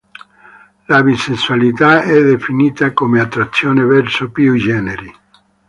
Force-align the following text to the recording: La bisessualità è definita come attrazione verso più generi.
La 0.87 1.03
bisessualità 1.03 2.01
è 2.01 2.19
definita 2.23 2.91
come 2.91 3.19
attrazione 3.19 3.83
verso 3.83 4.31
più 4.31 4.57
generi. 4.57 5.15